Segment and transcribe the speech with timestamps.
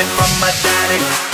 [0.00, 1.27] it from my daddy.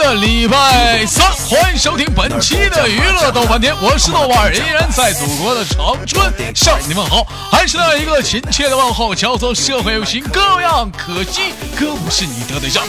[0.00, 12.82] 的礼拜三，欢迎收听本期的娱乐逗翻天，我是豆瓣，依然在祖国的长春向你们好，还是那一个亲切的问候，叫做社会有型各样可惜，哥不是你的对象。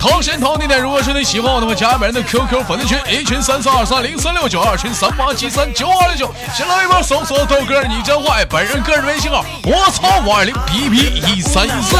[0.00, 11.96] 同时同地点，如果说你喜欢我的话，加本人的 QQ 粉丝群，一群三四二三零三六九，二群三八七三九二六九，新浪微博搜索豆哥你真坏，本人个人微信号我操五二零 B B 一三一四。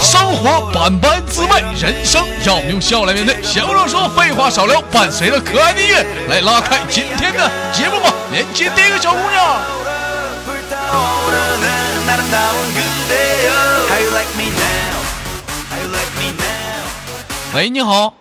[0.00, 3.42] 生活百般滋味，人生让我们用笑来面对。
[3.42, 8.12] 闲话少，废话少聊，伴随着可爱的音乐来拉开今天的节目吧。
[8.32, 9.60] 连接第一个小姑娘。
[17.52, 18.14] 喂，你好。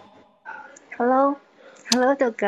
[0.97, 2.47] Hello，Hello，豆哥。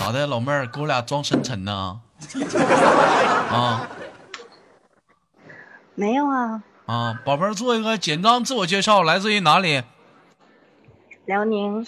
[0.00, 2.00] 咋的，老妹儿，给我俩装深沉呢？
[3.50, 3.86] 啊、
[5.96, 9.82] 没有啊，啊，宝贝儿，做一个简单自我介绍，来自于哪里？
[11.26, 11.86] 辽宁，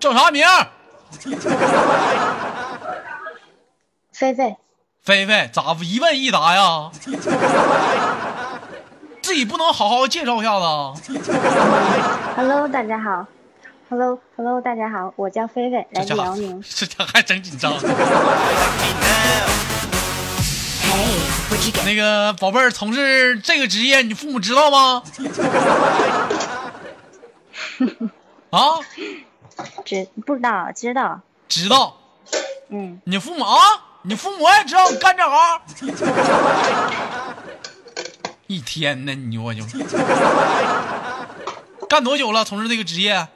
[0.00, 0.44] 叫啥名？
[4.12, 4.56] 菲菲，
[5.02, 6.90] 菲菲，咋一问一答呀？
[9.22, 10.92] 自己不能好好介绍一下子啊
[12.36, 13.26] ？Hello，大家好
[13.88, 17.72] ，Hello，Hello，大家好，我叫菲菲，来自辽宁， 这家还真紧张。
[21.84, 25.02] 那个宝贝儿，从事这个职业，你父母知道吗？
[28.50, 28.78] 啊，
[29.84, 30.70] 知不知道？
[30.74, 31.98] 知道，知道。
[32.70, 33.58] 嗯，你父母啊，
[34.02, 35.60] 你父母也知道你干这行。
[38.46, 39.62] 一天呢，你我就
[41.88, 42.44] 干多久了？
[42.44, 43.28] 从事这个职业，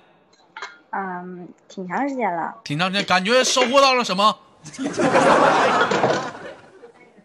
[0.91, 4.39] 嗯，挺长时间了，挺长时间，感觉收获到了什么？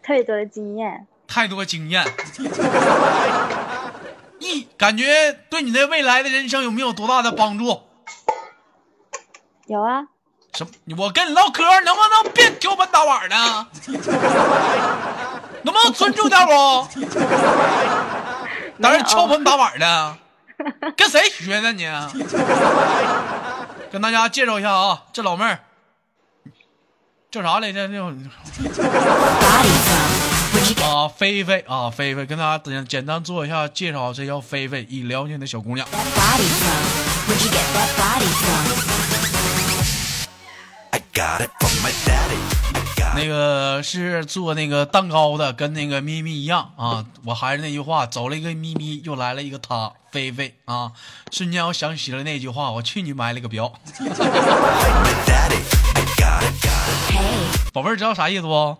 [0.03, 2.05] 特别多的经验，太多经验。
[4.39, 7.81] 一感觉对你的未来的人生有没有多大的帮助？
[9.67, 10.03] 有啊，
[10.53, 10.95] 什么？
[10.97, 13.35] 我跟你唠嗑，能不能别挑盆打碗的？
[15.63, 16.85] 能不能尊重点我？
[18.81, 20.17] 在这敲盆打碗的，
[20.97, 21.87] 跟谁学的你？
[23.89, 25.59] 跟大家介绍一下啊，这老妹儿
[27.31, 27.87] 叫啥来着？
[27.87, 28.11] 叫
[30.84, 35.88] 啊，菲菲啊，菲菲，跟大家简简单做一下介绍，这叫菲菲，一辽宁的小姑娘。
[40.91, 42.38] I got it from my daddy.
[43.16, 47.06] 那个是做那个蛋糕的，跟那个咪咪一样啊。
[47.25, 50.91] 我还是那句话，走了一个咪咪，又来了一个她，菲菲啊。
[51.31, 53.74] 瞬间我想起了那句话，我去你埋了个表。
[57.72, 58.78] 宝贝儿知道啥意思不？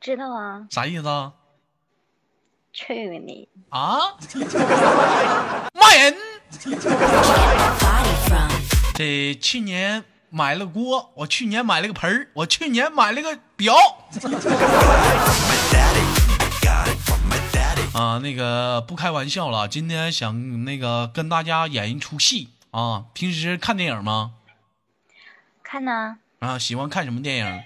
[0.00, 1.32] 知道啊，啥意思啊？
[2.72, 3.98] 去你，啊？
[5.74, 6.14] 骂人！
[8.94, 13.74] 这去年买了锅，我去年买了个盆儿，我去年买了个表。
[17.92, 23.06] 啊，那个不开玩笑了，今天想那个跟大家演一出戏啊。
[23.12, 24.34] 平时看电影吗？
[25.64, 27.62] 看呢，啊，喜欢看什么电影？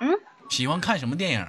[0.00, 0.10] 嗯，
[0.52, 1.46] 喜欢看什么电影？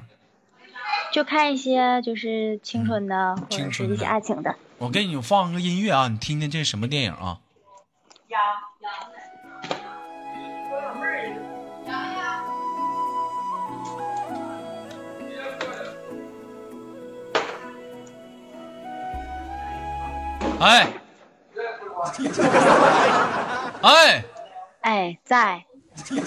[1.11, 3.69] 就看一些就是青春的，或嗯青春的。
[3.69, 7.39] 者是一些爱情的，我给你放个音乐啊，你听听这是什么电影啊？
[20.61, 20.87] 哎，
[23.83, 24.23] 哎，
[24.79, 25.65] 哎，在，
[26.09, 26.21] 你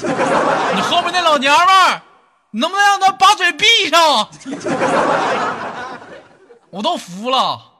[0.82, 2.05] 后面那老娘们儿，你
[2.52, 4.28] 能不能让他把嘴闭上？
[6.70, 7.72] 我都服了。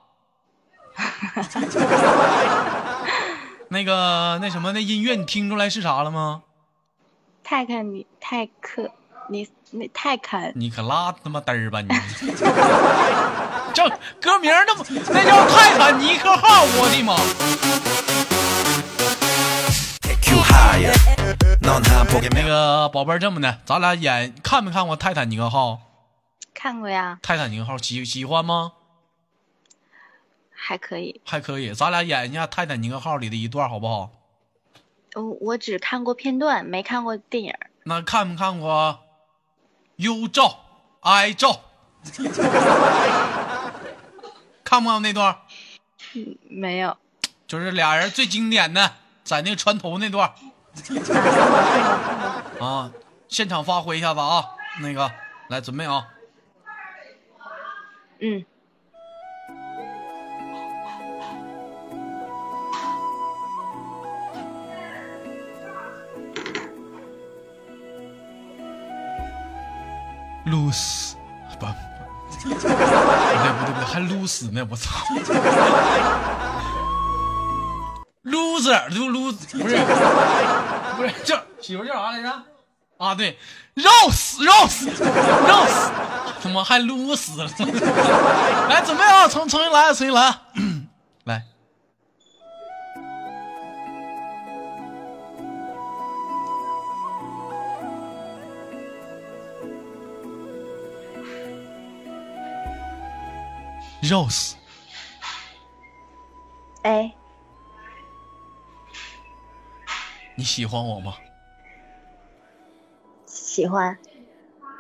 [3.69, 6.43] 那个那什么，那音乐你听出来是啥了吗？
[7.43, 8.91] 泰坦尼泰克，
[9.29, 11.89] 你那泰坦，你可拉他妈嘚儿吧你！
[13.75, 13.89] 这
[14.21, 17.15] 歌名那么那叫泰坦尼克号，我的妈！
[22.33, 25.73] 那个宝贝儿，这么的，咱俩演看没看过《泰坦尼克号》？
[26.55, 28.73] 看过呀，泰坦尼克号喜喜欢吗？
[30.51, 34.11] 还可以，还可以，咱俩演一下《泰坦尼克号》里的一段好不好？
[35.15, 37.55] 我我只看过片段，没看过电影。
[37.85, 39.01] 那看没看过
[39.97, 40.61] 忧照、
[41.01, 41.61] 哀照，
[44.65, 45.39] 看不看过那段？
[46.49, 46.97] 没有，
[47.47, 48.93] 就是俩人最经典的
[49.23, 50.33] 在那个船头那段
[52.61, 52.91] 啊，
[53.29, 54.45] 现场发挥一下子啊，
[54.81, 55.11] 那个
[55.49, 56.07] 来准备啊，
[58.21, 58.45] 嗯，
[70.45, 71.17] 撸死
[71.59, 71.67] 不。
[72.47, 74.91] 不不对不对不对，还撸死呢，我操
[78.27, 79.77] ！loser 就撸不是
[80.97, 82.43] 不是叫媳妇叫啥来着？
[82.99, 83.39] 啊对
[83.77, 85.91] ，，rose rose rose，，
[86.41, 87.49] 怎么还撸死了！
[88.71, 90.41] 来准备啊，重重新来，重新来
[104.03, 104.55] Rose，！
[106.83, 107.13] 哎，
[110.47, 111.13] 喜欢我吗？
[113.27, 113.99] 喜欢，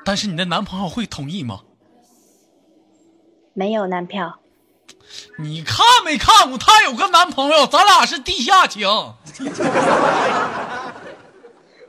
[0.05, 1.61] 但是你的男朋友会同意吗？
[3.53, 4.39] 没有男票。
[5.39, 6.57] 你看没看过？
[6.59, 8.89] 她有个男朋友，咱俩是地下情。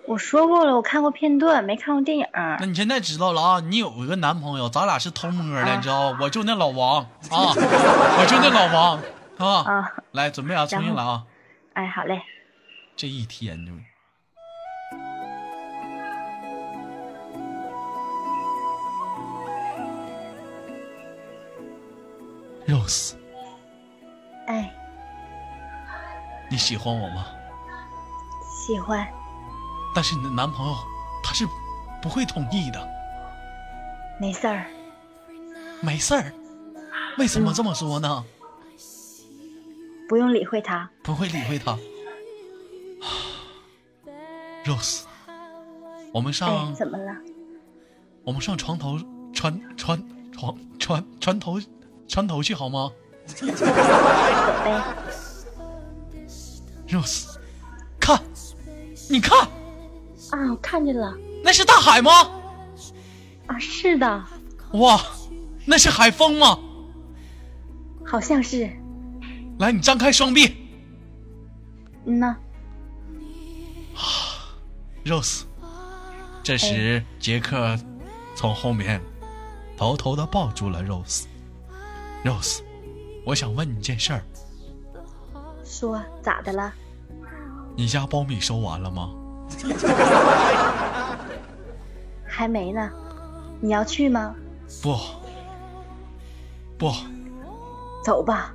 [0.08, 2.26] 我说过了，我看过片段，没看过电影。
[2.34, 3.60] 那你现在知道了啊？
[3.60, 6.20] 你有一个男朋友，咱俩是偷摸的，啊你知道吧？
[6.22, 9.02] 我就那老王啊，我就那老王
[9.38, 9.46] 啊。
[9.70, 11.26] 啊，来，准备啊，重新来啊！
[11.74, 12.22] 哎，好嘞。
[12.98, 13.72] 这一天就。
[22.68, 23.14] Rose，
[24.48, 24.74] 哎，
[26.50, 27.28] 你喜欢我吗？
[28.66, 29.08] 喜欢，
[29.94, 30.76] 但是你的男朋友
[31.24, 31.48] 他是
[32.02, 32.90] 不会同意的。
[34.20, 34.66] 没事儿。
[35.82, 36.34] 没事儿，
[37.20, 38.26] 为什么这么说呢？
[40.10, 40.90] 不用理会他。
[41.04, 41.78] 不会理会他。
[44.68, 45.04] Rose，
[46.14, 47.16] 我们哎上，怎么了？
[48.26, 49.00] 我们上床头
[49.34, 50.04] 穿穿
[50.34, 51.58] 床穿穿头
[52.06, 52.92] 穿头去好吗。
[56.90, 57.38] ？Rose，
[57.98, 58.22] 看，
[59.10, 59.40] 你看，
[60.32, 61.16] 啊，我看见了。
[61.44, 62.12] 那是大海吗？
[63.48, 64.26] 啊，是的，
[64.74, 65.00] 哇，
[65.66, 66.60] 那是海风吗？
[68.06, 68.70] 好像是。
[69.60, 70.56] 来，你张开双臂
[72.06, 72.36] 嗯呐，
[75.08, 75.44] ，Rose。
[76.44, 77.76] 这时，杰克
[78.36, 79.02] 从后面
[79.78, 81.24] 偷偷的抱住了 Rose。
[82.24, 82.62] Rose，
[83.26, 84.22] 我想问你件事儿，
[85.64, 86.74] 说咋的了？
[87.76, 89.12] 你家苞米收完了吗？
[92.26, 92.90] 还没呢。
[93.60, 94.34] 你要去吗？
[94.82, 94.98] 不，
[96.78, 96.92] 不，
[98.04, 98.54] 走吧。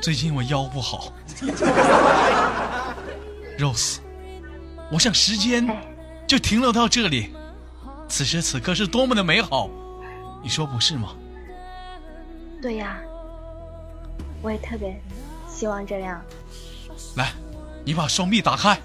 [0.00, 1.12] 最近我腰不好。
[3.58, 3.98] Rose，
[4.90, 5.82] 我想时间哎，
[6.26, 7.34] 就停留到这里，
[8.08, 9.68] 此时此刻是多么的美好，
[10.42, 11.10] 你说不是吗？
[12.60, 12.98] 对呀，
[14.42, 15.00] 我也特别
[15.48, 16.20] 希望这样。
[17.16, 17.32] 来，
[17.84, 18.80] 你把双臂打开，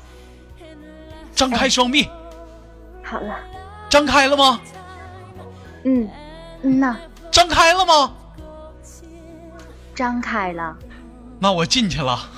[1.34, 2.08] 张开双臂，
[3.04, 3.40] 好了，
[3.90, 4.62] 张开了吗？
[5.86, 6.10] 嗯，
[6.64, 6.98] 嗯呐，
[7.32, 8.14] 张开了吗？
[9.96, 10.76] 张开了。
[11.40, 12.30] 那我进去了。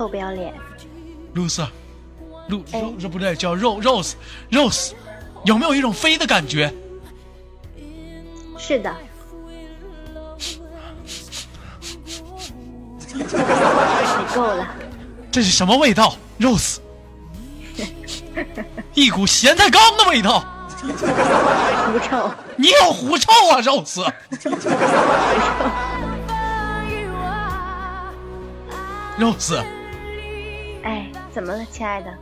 [0.00, 0.54] 臭不要脸。
[1.34, 1.62] 露丝，
[2.48, 4.14] 露哎肉这不对，叫肉 rose
[4.50, 4.92] rose，
[5.44, 6.72] 有没有一种飞的感觉？
[8.56, 8.96] 是的。
[13.12, 13.22] 你
[14.34, 14.66] 够了，
[15.30, 16.78] 这是什么味道？rose，
[18.94, 20.42] 一股咸菜缸的味道。
[20.80, 20.88] 狐
[22.08, 22.30] 臭。
[22.56, 24.10] 你有狐臭啊，rose。
[30.82, 32.12] 哎，怎么了，亲爱的？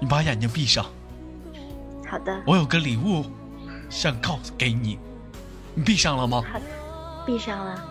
[0.00, 0.84] 你把眼睛闭上，
[2.08, 3.24] 好的，我有个礼物
[3.88, 4.98] 想告诉给你。
[5.74, 6.42] 你闭上了吗？
[6.52, 6.64] 好的，
[7.24, 7.82] 闭上了，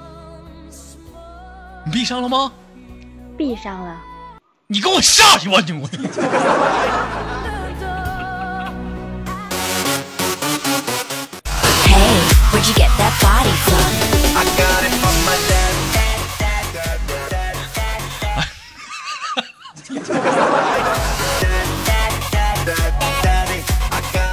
[1.86, 2.52] 你闭上了吗？
[3.38, 3.98] 闭上了。
[4.68, 5.72] 你给我下去吧，你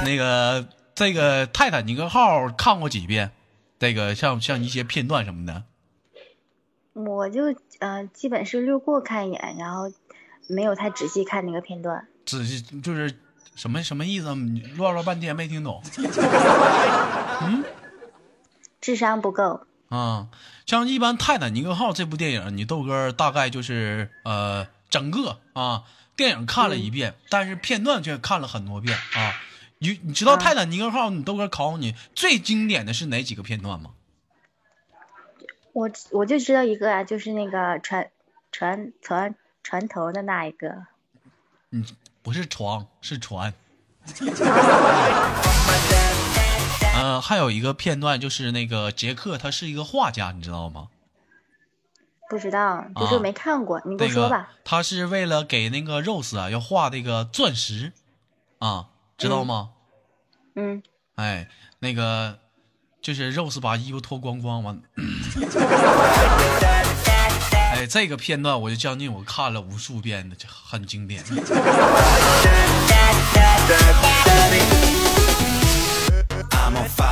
[0.09, 3.31] 那个这个泰坦尼克号看过几遍？
[3.77, 5.63] 这个像像一些片段什么的。
[6.93, 7.43] 我就
[7.79, 9.83] 呃，基本是略过看一眼，然后
[10.47, 12.07] 没有太仔细看那个片段。
[12.25, 13.17] 仔细就是
[13.55, 14.35] 什么什么意思？
[14.35, 15.81] 你乱了半天没听懂。
[17.41, 17.63] 嗯
[18.81, 19.61] 智商不够。
[19.89, 20.27] 啊，
[20.65, 25.83] 像一般《泰坦尼克号》这部电影，你豆哥大概就是呃整个啊
[26.17, 29.33] 电影看了一遍，但是片段却看了很多遍啊。
[29.81, 33.91] 你你知道《啊泰坦尼克号》，你豆哥考你最经典的是哪几个片段吗？
[35.71, 38.09] 我我就知道一个啊，就是那个船
[38.51, 39.33] 船船
[39.63, 40.85] 船头的那一个。
[41.71, 41.85] 嗯，
[42.21, 43.53] 不是床，是船。
[46.95, 50.89] 呃，还有一个片段就是那个杰克，他是一个画家，你知道吗？
[52.29, 54.51] 不知道，就是啊没看过，你给那个我说吧。
[54.65, 57.93] 他是为了给那个 Rose 啊，要画那个钻石
[58.57, 58.89] 啊，
[59.19, 59.71] 知道吗？
[60.55, 60.81] 嗯，
[61.15, 61.49] 哎，
[61.79, 62.39] 那个
[63.01, 64.81] 就是 Rose 把衣服脱光光完，
[67.73, 71.21] 哎，这个片段我就将近我看了无数遍的，这很经典。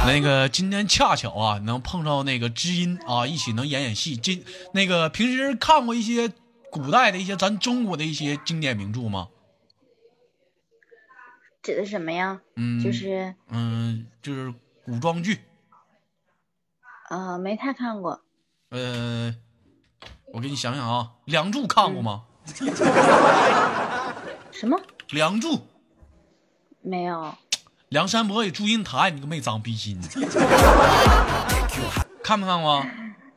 [0.05, 4.15] 那个今天恰巧啊，能碰到那个知音啊，一起能演演戏。
[4.15, 6.31] 今那个平时看过一些
[6.71, 9.27] 古代的一些咱中国的一些经典名著吗？
[11.67, 12.39] 指的是什么呀？
[12.55, 14.53] 嗯，就是嗯，就是
[14.85, 15.41] 古装剧。
[17.09, 18.21] 呃，没太看过。
[18.69, 19.35] 呃，
[20.33, 22.23] 我给你想想啊，《梁祝》看过吗？
[24.53, 24.79] 什么？
[25.09, 25.57] 梁祝》
[26.81, 27.35] 没有。
[27.89, 29.99] 梁山伯与祝英台，你个没长逼心。
[32.23, 32.85] 看没看过？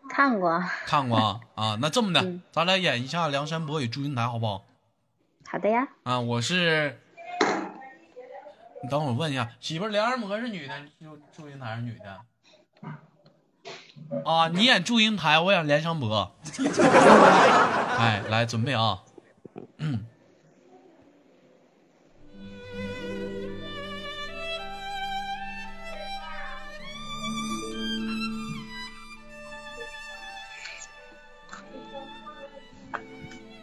[0.08, 0.62] 看过。
[0.86, 1.76] 看过啊啊！
[1.80, 4.64] 那这么的，嗯咱俩演一下《梁山伯与祝英台》，好不好？
[5.50, 5.88] 好的呀。
[6.04, 7.00] 啊，我是。
[8.82, 12.20] 你等会儿问一下，媳妇儿，梁山伯是女的，祝祝英台是女的。
[14.24, 16.34] 啊，你演祝英台，我演梁山伯。
[17.98, 19.02] 哎，来准备啊。
[19.76, 20.06] 嗯。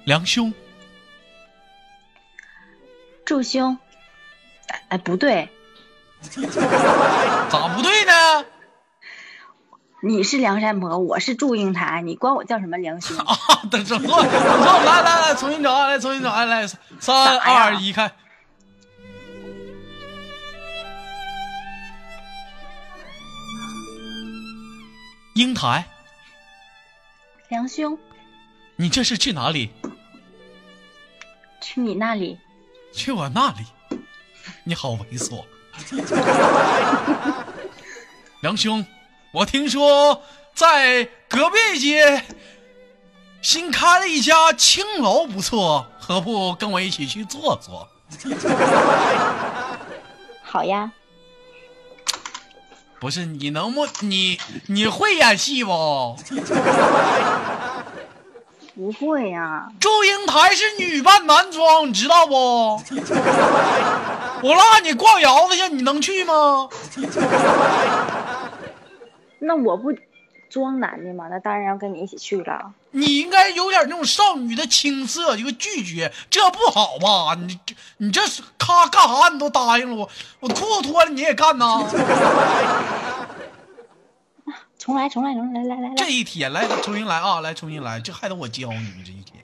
[0.05, 0.53] 梁兄，
[3.25, 3.77] 祝兄。
[4.89, 5.49] 哎，不对，
[7.49, 8.45] 咋不对呢？
[10.03, 13.17] 你是梁山伯，我是祝英台，你管我叫什么梁兄？
[13.17, 13.35] 啊，
[13.71, 16.67] 等整错，整错，来来来，重新找啊，来重新找，来来，
[16.99, 18.11] 三二一，开。
[25.33, 25.85] 英台，
[27.49, 27.97] 梁兄，
[28.75, 29.71] 你这是去哪里？
[31.59, 32.39] 去你那里。
[32.93, 33.65] 去我那里？
[34.67, 35.45] 你好猥琐，
[38.43, 38.85] 梁兄，
[39.31, 40.21] 我听说
[40.53, 42.21] 在隔壁街
[43.41, 47.87] 新开了一家青楼，不错，何不跟我一起去坐坐？
[50.43, 50.91] 好呀，
[52.99, 56.19] 不是你能不你你会演戏不？
[58.77, 59.67] 不会呀。
[59.79, 62.33] 祝英台是女扮男装，你知道不？
[64.43, 66.69] 我拉你逛窑子去，你能去吗？
[69.39, 69.91] 那我不
[70.47, 71.25] 装男的吗？
[71.31, 72.71] 那当然要跟你一起去了。
[72.91, 77.35] 你应该有点那种少女的青涩，一个拒绝，这不好吧？
[77.39, 79.29] 你这你这是咔干啥？
[79.29, 81.83] 你都答应了我，我裤子脱了你也干呐？
[84.87, 86.09] 重来，重来，重来，来来来这。
[86.09, 89.43] 一天来重新来啊，来重新来，这还得我教你们这一天。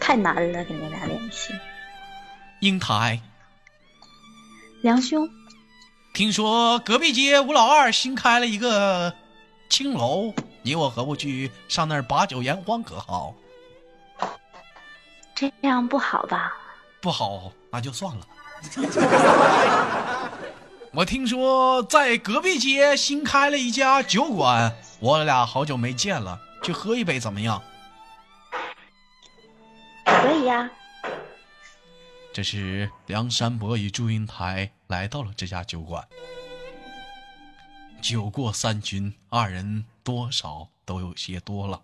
[0.00, 1.52] 太难了，跟你俩联系。
[2.60, 3.20] 英台，
[4.80, 5.28] 梁兄，
[6.14, 9.14] 听说隔壁街吴老二新开了一个
[9.68, 10.32] 青楼，
[10.62, 13.34] 你我何不去上那儿把酒言欢，可好？
[15.34, 16.56] 这样不好吧？
[17.02, 18.26] 不好，那就算了。
[20.96, 27.60] 我听说在隔壁街新开了一家酒馆，我俩好久没见了，去喝一杯怎么样？
[30.04, 30.70] 可以呀。
[32.32, 36.06] 这时，梁山伯与祝英台来到了这家酒馆。
[38.00, 41.82] 酒过三巡，二人多少都有些多了。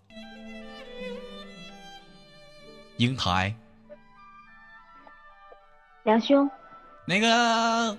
[2.95, 3.53] 英台，
[6.03, 6.49] 梁兄，
[7.05, 7.97] 那个，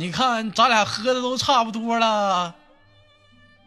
[0.00, 2.54] 你看咱俩喝的都差不多了，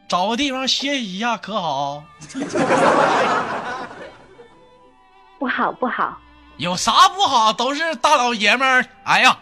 [0.07, 2.03] 找个地方歇息一下可好？
[5.37, 6.17] 不好不好，
[6.57, 7.53] 有啥不好？
[7.53, 8.83] 都是大老爷们儿。
[9.03, 9.37] 哎呀，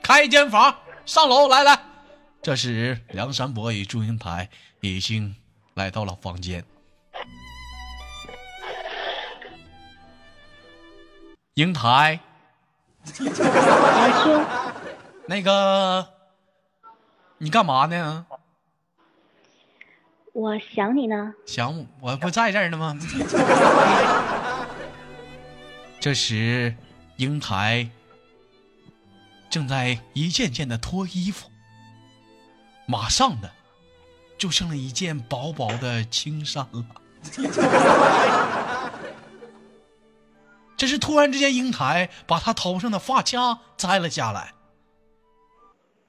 [0.00, 0.72] 开一间房，
[1.04, 1.76] 上楼来来。
[2.40, 4.48] 这时，梁山伯与祝英台
[4.82, 5.34] 已经
[5.74, 6.64] 来到了房间。
[11.54, 12.20] 英台，
[15.26, 16.08] 那个，
[17.38, 18.26] 你干嘛呢？
[20.32, 21.34] 我想你呢。
[21.46, 22.98] 想我，我不在这儿呢吗？
[25.98, 26.74] 这时，
[27.16, 27.88] 英台
[29.50, 31.50] 正在一件件的脱衣服，
[32.86, 33.50] 马上的
[34.38, 36.84] 就剩了一件薄薄的青衫了。
[40.76, 44.52] 这是突然之间，英台把她头上的发卡摘了下来。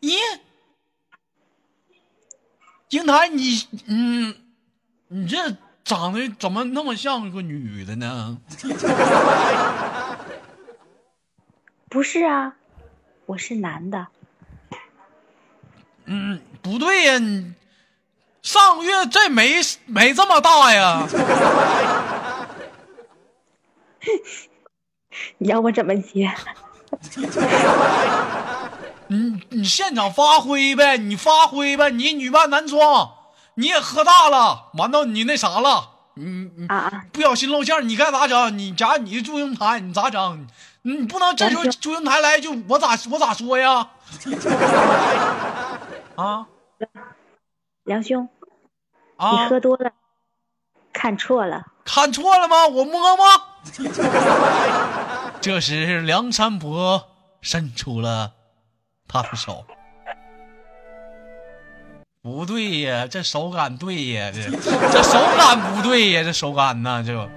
[0.02, 0.18] 咦，
[2.90, 4.34] 英台，你嗯，
[5.10, 5.38] 你这
[5.84, 8.38] 长得怎么那么像个女的呢？
[11.90, 12.54] 不是啊，
[13.26, 14.08] 我是男的。
[16.06, 17.54] 嗯，不对呀，你
[18.42, 21.06] 上个月这没没这么大呀。
[25.40, 26.32] 你要我怎么接？
[29.10, 33.12] 你你现场发挥呗，你发挥呗，你女扮男装，
[33.56, 37.06] 你也喝大了，完到你那啥了，你你啊啊！
[37.12, 38.58] 不小心露馅儿，你该咋整？
[38.58, 40.48] 你假如你是祝英台，你咋整？
[40.82, 43.90] 你不能这时候祝英台来就我咋我咋说呀？
[46.16, 46.48] 啊
[47.84, 48.28] 梁兄，
[49.20, 49.48] 你啊！
[49.48, 49.92] 喝多了，
[50.92, 51.66] 看错了。
[51.86, 52.68] 看错了吗？
[52.68, 53.26] 我摸摸。
[55.40, 57.10] 这时，梁山伯
[57.42, 58.34] 伸出了
[59.08, 59.66] 他的手。
[62.22, 67.30] 不对呀，这手感对呀，这这手感不对呀，这手感呐，这。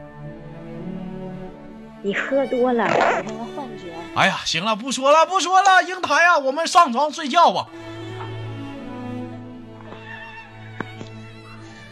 [2.03, 3.93] 你喝多了，产生了幻觉。
[4.17, 7.69] 哎呀，行了，不说了，不说了，英台啊，我们上床睡觉吧。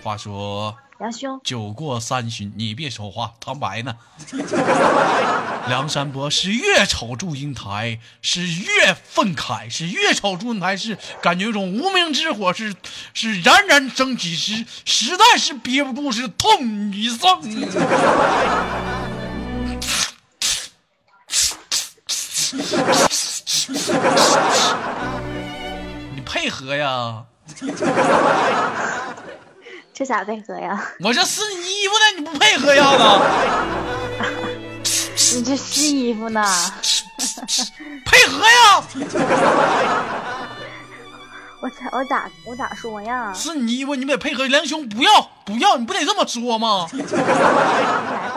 [0.03, 3.95] 话说，梁兄，酒过三巡，你别说话，旁白呢。
[5.69, 12.75] 梁山伯是越瞅祝英台是越愤慨，是越瞅祝英台是感觉有种无名之火是
[13.15, 17.41] 是冉冉升起，是实在是憋不住，是痛一声。
[26.17, 27.23] 你配合呀！
[29.99, 30.81] 这咋配合呀？
[31.03, 32.97] 我这试你衣服呢，你不配合呀
[34.85, 35.35] 子？
[35.37, 36.41] 你这试衣服呢？
[38.07, 38.85] 配合呀！
[41.61, 43.33] 我咋我咋我咋说呀？
[43.35, 44.47] 撕你衣服，你得配合。
[44.47, 45.11] 梁兄，不要
[45.45, 46.87] 不要，你不得这么说吗？
[46.93, 47.11] 来吧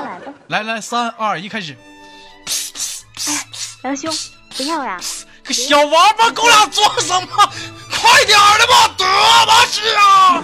[0.04, 1.78] 来吧，来来，三二一，开始。
[3.28, 3.38] 哎
[3.84, 4.12] 梁兄，
[4.58, 5.00] 不要呀！
[5.43, 7.28] 个小王八，给我俩装什么？
[8.02, 9.06] 快点的吧，得
[9.45, 10.41] 吧是啊！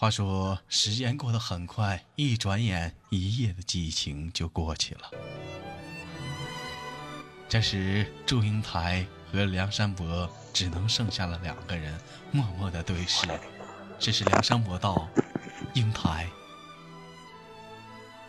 [0.00, 5.10] 话说，时间过得很快，一转眼，一夜的激情就过去了。
[7.46, 13.26] 这时，祝英台和梁山伯只能剩下了两个人，默默的对视。
[13.98, 15.06] 这时，梁山伯道
[15.76, 16.26] ：“英台，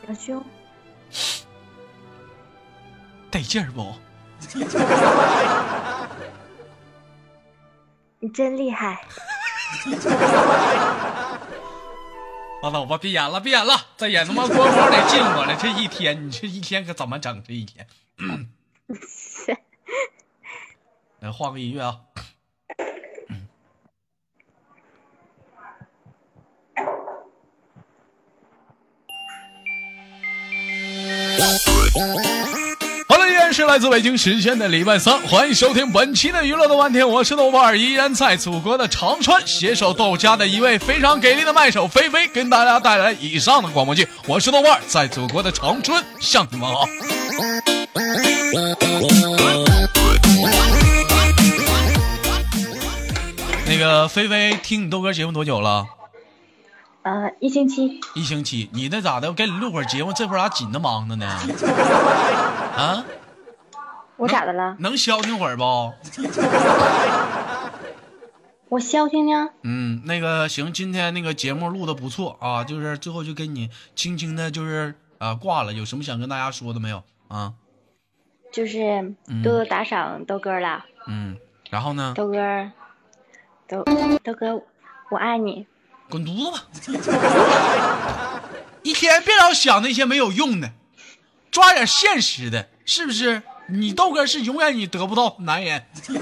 [0.06, 0.44] 表兄，
[3.32, 3.96] 得劲儿不？
[8.20, 9.06] 你真厉害！
[12.62, 15.58] 拉倒吧，别演了，别演了，再演他妈光光得进我了。
[15.60, 17.44] 这一天，你这一天可怎么整？
[17.44, 17.88] 这一天，
[21.20, 22.02] 来换个音乐啊！
[33.52, 44.08] 是来自北京时间的礼拜三，欢迎收听本期的娱乐的半天，我是豆瓣儿，依然在祖国的长春携手豆家的一位非常给力的麦手菲菲，跟大家带来以上的广播剧。
[44.26, 46.86] 我是豆瓣儿，在祖国的长春向你们好。
[53.68, 55.86] 那个菲菲听你豆哥节目多久了？
[57.04, 58.70] 呃，一星期一星期。
[58.72, 59.28] 你那咋的？
[59.28, 61.26] 我给你录会儿节目，这会儿咋紧的忙着呢？
[62.78, 63.04] 啊？
[64.22, 64.76] 我咋的了？
[64.78, 65.64] 能消停会儿不？
[68.70, 69.50] 我消停呢？
[69.64, 75.74] 嗯，那个行，今天那个节目录的不错啊，就是最后就跟你轻轻的，就是啊挂了。
[75.74, 77.54] 有什么想跟大家说的没有啊？
[78.54, 81.36] 就是多多打赏豆哥了，嗯，
[81.72, 82.14] 然后呢？
[82.16, 82.72] 豆哥，
[83.68, 83.84] 豆
[84.24, 84.62] 豆哥，
[85.10, 85.66] 我爱你。
[86.12, 88.44] 滚犊子吧！
[88.84, 90.74] 一天别老想那些没有用的，
[91.50, 93.42] 抓点现实的，是不是？
[93.68, 95.84] 你豆哥是永远你得不到男人。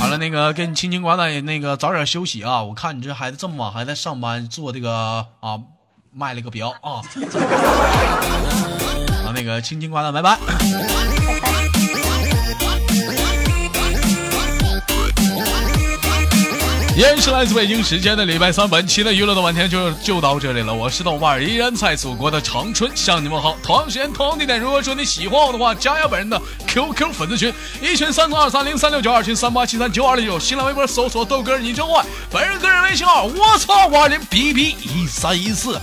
[0.00, 2.62] 完了，那个跟清清寡淡，那个早点休息啊！
[2.62, 5.58] 我看你这孩子这么晚还在上班，做这个啊，
[6.12, 7.02] 卖了个表啊。
[9.26, 10.38] 啊，那个清清寡淡，拜拜。
[16.98, 20.74] 依然是来自北京时间的礼拜三，本期的娱乐的晚天就就到这里了。
[20.74, 23.56] 我是豆瓣，依然在祖国的长春向你们好。
[23.62, 30.40] 同样时间同样地点，如果说你喜欢我的话，加下本人的 QQ 粉丝群，一群三三二三零三六九，二群三八七三九二零九。
[30.40, 35.80] 新浪微博搜索豆哥你真坏，本人个人微信号我操五二零 B B 一三一四。